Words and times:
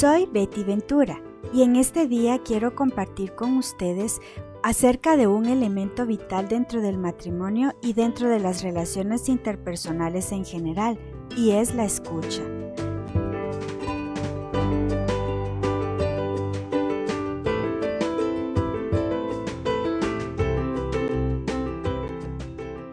Soy 0.00 0.24
Betty 0.24 0.64
Ventura 0.64 1.20
y 1.52 1.62
en 1.62 1.76
este 1.76 2.06
día 2.06 2.38
quiero 2.42 2.74
compartir 2.74 3.34
con 3.34 3.58
ustedes 3.58 4.18
acerca 4.62 5.18
de 5.18 5.26
un 5.26 5.44
elemento 5.44 6.06
vital 6.06 6.48
dentro 6.48 6.80
del 6.80 6.96
matrimonio 6.96 7.74
y 7.82 7.92
dentro 7.92 8.30
de 8.30 8.40
las 8.40 8.62
relaciones 8.62 9.28
interpersonales 9.28 10.32
en 10.32 10.46
general, 10.46 10.98
y 11.36 11.50
es 11.50 11.74
la 11.74 11.84
escucha. 11.84 12.40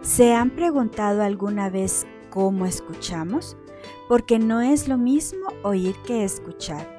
¿Se 0.02 0.34
han 0.34 0.49
preguntado 0.49 1.23
alguna 1.23 1.70
vez 1.70 2.05
cómo 2.30 2.66
escuchamos? 2.66 3.55
Porque 4.09 4.39
no 4.39 4.59
es 4.59 4.89
lo 4.89 4.98
mismo 4.98 5.48
oír 5.63 5.95
que 6.05 6.26
escuchar. 6.26 6.96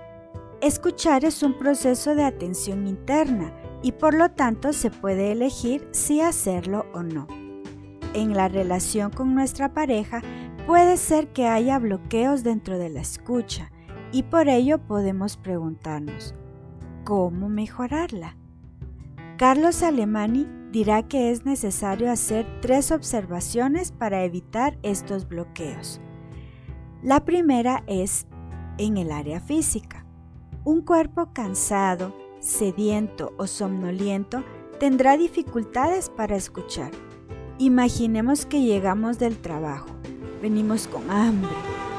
Escuchar 0.61 1.25
es 1.25 1.45
un 1.45 1.57
proceso 1.57 2.17
de 2.17 2.25
atención 2.25 2.89
interna 2.89 3.53
y 3.81 3.93
por 3.93 4.15
lo 4.15 4.31
tanto 4.33 4.73
se 4.73 4.91
puede 4.91 5.31
elegir 5.31 5.87
si 5.93 6.21
hacerlo 6.21 6.87
o 6.93 7.05
no. 7.05 7.29
En 8.13 8.35
la 8.35 8.49
relación 8.49 9.13
con 9.13 9.37
nuestra 9.37 9.73
pareja 9.73 10.21
puede 10.67 10.97
ser 10.97 11.29
que 11.29 11.47
haya 11.47 11.79
bloqueos 11.79 12.43
dentro 12.43 12.77
de 12.77 12.89
la 12.89 13.01
escucha 13.01 13.71
y 14.11 14.25
por 14.25 14.49
ello 14.49 14.79
podemos 14.79 15.37
preguntarnos, 15.37 16.35
¿cómo 17.05 17.49
mejorarla? 17.49 18.37
Carlos 19.37 19.85
Alemani 19.85 20.49
dirá 20.73 21.05
que 21.05 21.31
es 21.31 21.45
necesario 21.45 22.11
hacer 22.11 22.61
tres 22.61 22.91
observaciones 22.91 23.93
para 23.93 24.25
evitar 24.25 24.77
estos 24.83 25.29
bloqueos. 25.29 26.01
La 27.01 27.25
primera 27.25 27.85
es 27.87 28.27
en 28.79 28.97
el 28.97 29.13
área 29.13 29.39
física. 29.39 30.08
Un 30.65 30.83
cuerpo 30.83 31.33
cansado, 31.33 32.15
sediento 32.41 33.33
o 33.39 33.47
somnoliento 33.47 34.45
tendrá 34.79 35.17
dificultades 35.17 36.11
para 36.11 36.37
escuchar. 36.37 36.91
Imaginemos 37.59 38.47
que 38.47 38.63
llegamos 38.63 39.19
del 39.19 39.39
trabajo, 39.39 39.89
venimos 40.43 40.87
con 40.87 41.11
hambre, 41.11 41.51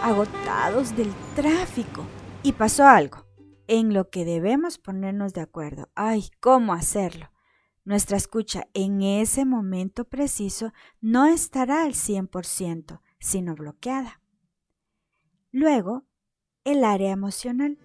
agotados 0.04 0.96
del 0.96 1.12
tráfico 1.36 2.04
y 2.44 2.54
pasó 2.54 2.86
algo 2.86 3.26
en 3.68 3.94
lo 3.94 4.10
que 4.10 4.26
debemos 4.26 4.78
ponernos 4.78 5.34
de 5.34 5.42
acuerdo. 5.42 5.90
Ay, 5.96 6.30
¿cómo 6.40 6.74
hacerlo? 6.74 7.32
Nuestra 7.86 8.18
escucha 8.18 8.68
en 8.74 9.02
ese 9.02 9.46
momento 9.46 10.06
preciso 10.06 10.74
no 11.02 11.26
estará 11.26 11.84
al 11.84 11.94
100%, 11.94 13.02
sino 13.20 13.56
bloqueada. 13.56 14.22
Luego, 15.52 16.04
el 16.64 16.84
área 16.84 17.12
emocional. 17.12 17.80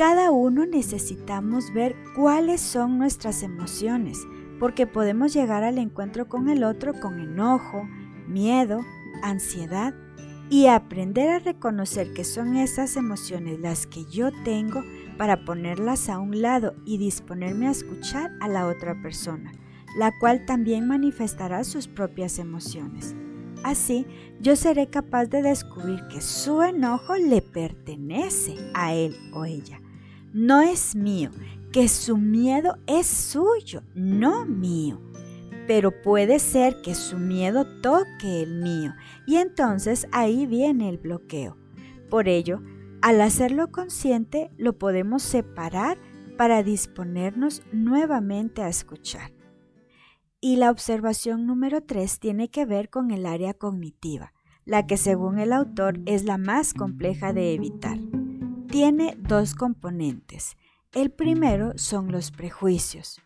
Cada 0.00 0.30
uno 0.30 0.64
necesitamos 0.64 1.74
ver 1.74 1.94
cuáles 2.16 2.62
son 2.62 2.96
nuestras 2.96 3.42
emociones, 3.42 4.26
porque 4.58 4.86
podemos 4.86 5.34
llegar 5.34 5.62
al 5.62 5.76
encuentro 5.76 6.26
con 6.26 6.48
el 6.48 6.64
otro 6.64 6.98
con 6.98 7.20
enojo, 7.20 7.86
miedo, 8.26 8.80
ansiedad 9.22 9.92
y 10.48 10.68
aprender 10.68 11.28
a 11.28 11.38
reconocer 11.38 12.14
que 12.14 12.24
son 12.24 12.56
esas 12.56 12.96
emociones 12.96 13.60
las 13.60 13.86
que 13.86 14.06
yo 14.06 14.30
tengo 14.42 14.82
para 15.18 15.44
ponerlas 15.44 16.08
a 16.08 16.18
un 16.18 16.40
lado 16.40 16.76
y 16.86 16.96
disponerme 16.96 17.68
a 17.68 17.72
escuchar 17.72 18.30
a 18.40 18.48
la 18.48 18.68
otra 18.68 19.02
persona, 19.02 19.52
la 19.98 20.18
cual 20.18 20.46
también 20.46 20.88
manifestará 20.88 21.62
sus 21.62 21.88
propias 21.88 22.38
emociones. 22.38 23.14
Así, 23.64 24.06
yo 24.40 24.56
seré 24.56 24.86
capaz 24.88 25.26
de 25.26 25.42
descubrir 25.42 26.00
que 26.08 26.22
su 26.22 26.62
enojo 26.62 27.16
le 27.16 27.42
pertenece 27.42 28.56
a 28.72 28.94
él 28.94 29.14
o 29.34 29.44
ella. 29.44 29.78
No 30.32 30.60
es 30.60 30.94
mío, 30.94 31.30
que 31.72 31.88
su 31.88 32.16
miedo 32.16 32.76
es 32.86 33.06
suyo, 33.06 33.82
no 33.94 34.46
mío. 34.46 35.00
Pero 35.66 36.02
puede 36.02 36.38
ser 36.38 36.80
que 36.82 36.94
su 36.94 37.18
miedo 37.18 37.66
toque 37.80 38.42
el 38.42 38.62
mío 38.62 38.94
y 39.26 39.36
entonces 39.36 40.06
ahí 40.12 40.46
viene 40.46 40.88
el 40.88 40.98
bloqueo. 40.98 41.56
Por 42.08 42.28
ello, 42.28 42.62
al 43.02 43.20
hacerlo 43.20 43.72
consciente, 43.72 44.50
lo 44.56 44.78
podemos 44.78 45.22
separar 45.22 45.98
para 46.36 46.62
disponernos 46.62 47.62
nuevamente 47.72 48.62
a 48.62 48.68
escuchar. 48.68 49.32
Y 50.40 50.56
la 50.56 50.70
observación 50.70 51.46
número 51.46 51.82
3 51.82 52.18
tiene 52.18 52.50
que 52.50 52.66
ver 52.66 52.88
con 52.88 53.10
el 53.10 53.26
área 53.26 53.52
cognitiva, 53.52 54.32
la 54.64 54.86
que 54.86 54.96
según 54.96 55.38
el 55.38 55.52
autor 55.52 56.00
es 56.06 56.24
la 56.24 56.38
más 56.38 56.72
compleja 56.72 57.32
de 57.32 57.52
evitar. 57.54 57.98
Tiene 58.70 59.16
dos 59.18 59.56
componentes. 59.56 60.56
El 60.92 61.10
primero 61.10 61.72
son 61.76 62.12
los 62.12 62.30
prejuicios, 62.30 63.20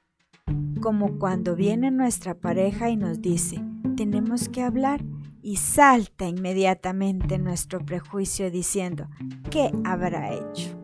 como 0.80 1.18
cuando 1.18 1.54
viene 1.54 1.90
nuestra 1.90 2.34
pareja 2.34 2.88
y 2.88 2.96
nos 2.96 3.20
dice, 3.20 3.62
tenemos 3.94 4.48
que 4.48 4.62
hablar 4.62 5.04
y 5.42 5.56
salta 5.56 6.26
inmediatamente 6.26 7.38
nuestro 7.38 7.84
prejuicio 7.84 8.50
diciendo, 8.50 9.06
¿qué 9.50 9.70
habrá 9.84 10.32
hecho? 10.32 10.80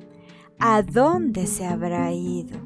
¿A 0.59 0.83
dónde 0.83 1.47
se 1.47 1.65
habrá 1.65 2.13
ido? 2.13 2.61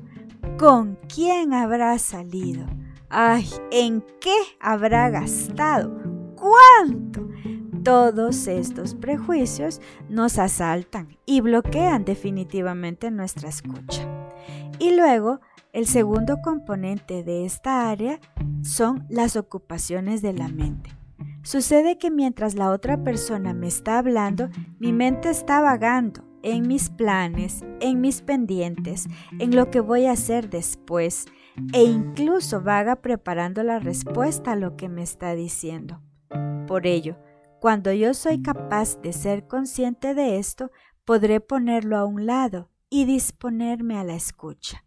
¿Con 0.59 0.99
quién 1.09 1.53
habrá 1.53 1.97
salido? 2.01 2.67
Ay, 3.09 3.49
¿en 3.71 4.05
qué 4.21 4.37
habrá 4.59 5.11
gastado? 5.11 5.97
¿Cuánto? 6.35 7.29
Todos 7.85 8.47
estos 8.47 8.95
prejuicios 8.95 9.83
nos 10.09 10.39
asaltan 10.39 11.19
y 11.27 11.43
bloquean 11.43 12.07
definitivamente 12.07 13.11
nuestra 13.11 13.51
escucha. 13.51 14.09
Y 14.79 14.97
luego, 14.97 15.41
el 15.75 15.87
segundo 15.87 16.39
componente 16.43 17.23
de 17.23 17.45
esta 17.45 17.91
área 17.91 18.21
son 18.63 19.05
las 19.11 19.37
ocupaciones 19.37 20.23
de 20.23 20.33
la 20.33 20.49
mente. 20.49 20.91
Sucede 21.43 21.99
que 21.99 22.11
mientras 22.11 22.55
la 22.55 22.71
otra 22.71 23.05
persona 23.05 23.53
me 23.53 23.67
está 23.67 23.99
hablando, 23.99 24.49
mi 24.79 24.95
mente 24.95 25.29
está 25.29 25.61
vagando 25.61 26.25
en 26.43 26.67
mis 26.67 26.89
planes, 26.89 27.65
en 27.81 28.01
mis 28.01 28.23
pendientes, 28.23 29.09
en 29.39 29.55
lo 29.55 29.71
que 29.71 29.81
voy 29.81 30.07
a 30.07 30.13
hacer 30.13 30.49
después 30.49 31.27
e 31.75 31.83
incluso 31.85 32.63
vaga 32.63 32.97
preparando 32.97 33.63
la 33.63 33.79
respuesta 33.79 34.53
a 34.53 34.57
lo 34.57 34.75
que 34.75 34.89
me 34.89 35.03
está 35.03 35.35
diciendo. 35.35 36.01
Por 36.67 36.87
ello, 36.87 37.17
cuando 37.65 37.95
yo 37.95 38.13
soy 38.13 38.43
capaz 38.43 39.01
de 39.01 39.15
ser 39.15 39.47
consciente 39.47 40.13
de 40.13 40.37
esto, 40.37 40.71
podré 41.07 41.41
ponerlo 41.41 41.97
a 41.97 42.05
un 42.05 42.27
lado 42.27 42.69
y 42.91 43.07
disponerme 43.07 43.97
a 43.97 44.05
la 44.05 44.15
escucha. 44.15 44.85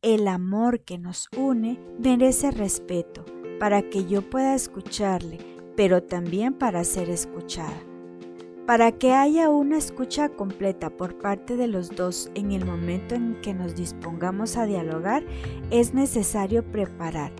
El 0.00 0.28
amor 0.28 0.84
que 0.84 0.98
nos 0.98 1.28
une 1.36 1.80
merece 1.98 2.52
respeto 2.52 3.24
para 3.58 3.82
que 3.82 4.04
yo 4.04 4.22
pueda 4.30 4.54
escucharle, 4.54 5.38
pero 5.76 6.00
también 6.00 6.54
para 6.54 6.84
ser 6.84 7.10
escuchada. 7.10 7.82
Para 8.68 8.92
que 8.92 9.12
haya 9.12 9.50
una 9.50 9.76
escucha 9.76 10.28
completa 10.28 10.90
por 10.90 11.18
parte 11.18 11.56
de 11.56 11.66
los 11.66 11.96
dos 11.96 12.30
en 12.36 12.52
el 12.52 12.64
momento 12.64 13.16
en 13.16 13.40
que 13.40 13.52
nos 13.52 13.74
dispongamos 13.74 14.56
a 14.56 14.64
dialogar, 14.64 15.24
es 15.72 15.92
necesario 15.92 16.62
preparar 16.70 17.32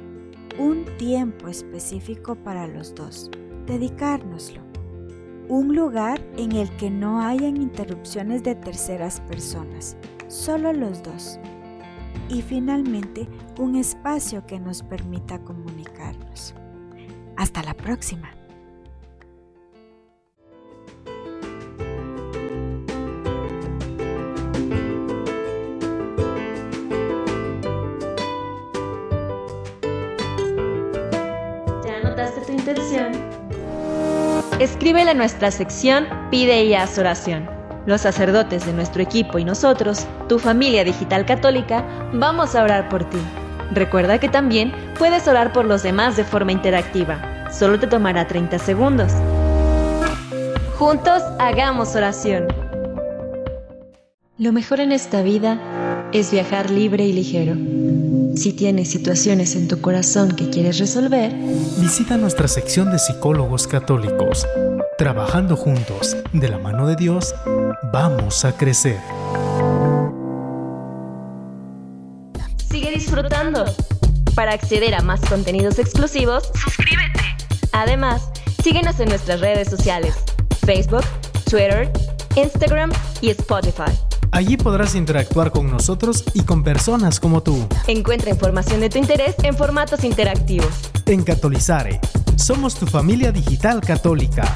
un 0.58 0.86
tiempo 0.98 1.46
específico 1.46 2.34
para 2.34 2.66
los 2.66 2.96
dos, 2.96 3.30
dedicárnoslo. 3.66 4.62
Un 5.48 5.74
lugar 5.74 6.20
en 6.36 6.52
el 6.52 6.70
que 6.76 6.90
no 6.90 7.20
hayan 7.20 7.56
interrupciones 7.56 8.42
de 8.42 8.54
terceras 8.54 9.20
personas, 9.20 9.96
solo 10.28 10.72
los 10.72 11.02
dos 11.02 11.38
y 12.28 12.42
finalmente 12.42 13.28
un 13.58 13.76
espacio 13.76 14.46
que 14.46 14.58
nos 14.58 14.82
permita 14.82 15.38
comunicarnos. 15.40 16.54
Hasta 17.36 17.62
la 17.62 17.74
próxima. 17.74 18.30
¿Ya 31.84 31.96
anotaste 31.98 32.40
tu 32.46 32.52
intención? 32.52 33.43
Escríbele 34.60 35.10
a 35.10 35.14
nuestra 35.14 35.50
sección 35.50 36.06
Pide 36.30 36.64
y 36.64 36.74
haz 36.74 36.98
oración 36.98 37.54
los 37.86 38.00
sacerdotes 38.00 38.64
de 38.66 38.72
nuestro 38.72 39.02
equipo 39.02 39.38
y 39.38 39.44
nosotros, 39.44 40.06
tu 40.28 40.38
familia 40.38 40.84
digital 40.84 41.26
católica, 41.26 41.84
vamos 42.12 42.54
a 42.54 42.62
orar 42.62 42.88
por 42.88 43.04
ti. 43.04 43.18
Recuerda 43.72 44.18
que 44.18 44.28
también 44.28 44.72
puedes 44.98 45.28
orar 45.28 45.52
por 45.52 45.64
los 45.64 45.82
demás 45.82 46.16
de 46.16 46.24
forma 46.24 46.52
interactiva. 46.52 47.50
Solo 47.52 47.78
te 47.78 47.86
tomará 47.86 48.26
30 48.26 48.58
segundos. 48.58 49.12
Juntos 50.78 51.22
hagamos 51.38 51.94
oración. 51.94 52.46
Lo 54.38 54.52
mejor 54.52 54.80
en 54.80 54.92
esta 54.92 55.22
vida 55.22 55.60
es 56.12 56.30
viajar 56.30 56.70
libre 56.70 57.04
y 57.04 57.12
ligero. 57.12 57.73
Si 58.36 58.52
tienes 58.52 58.90
situaciones 58.90 59.54
en 59.54 59.68
tu 59.68 59.80
corazón 59.80 60.34
que 60.34 60.50
quieres 60.50 60.78
resolver, 60.78 61.32
visita 61.78 62.16
nuestra 62.16 62.48
sección 62.48 62.90
de 62.90 62.98
psicólogos 62.98 63.68
católicos. 63.68 64.46
Trabajando 64.98 65.56
juntos, 65.56 66.16
de 66.32 66.48
la 66.48 66.58
mano 66.58 66.86
de 66.88 66.96
Dios, 66.96 67.32
vamos 67.92 68.44
a 68.44 68.56
crecer. 68.56 68.98
Sigue 72.68 72.90
disfrutando. 72.90 73.64
Para 74.34 74.52
acceder 74.52 74.94
a 74.96 75.00
más 75.00 75.20
contenidos 75.20 75.78
exclusivos, 75.78 76.50
suscríbete. 76.54 77.20
Además, 77.70 78.30
síguenos 78.64 78.98
en 78.98 79.10
nuestras 79.10 79.40
redes 79.40 79.68
sociales, 79.68 80.16
Facebook, 80.66 81.04
Twitter, 81.48 81.90
Instagram 82.34 82.90
y 83.20 83.30
Spotify. 83.30 83.92
Allí 84.34 84.56
podrás 84.56 84.96
interactuar 84.96 85.52
con 85.52 85.70
nosotros 85.70 86.24
y 86.34 86.42
con 86.42 86.64
personas 86.64 87.20
como 87.20 87.44
tú. 87.44 87.68
Encuentra 87.86 88.30
información 88.30 88.80
de 88.80 88.90
tu 88.90 88.98
interés 88.98 89.36
en 89.44 89.56
formatos 89.56 90.02
interactivos. 90.02 90.90
En 91.06 91.22
Catolizare, 91.22 92.00
somos 92.34 92.74
tu 92.74 92.84
familia 92.84 93.30
digital 93.30 93.80
católica. 93.80 94.52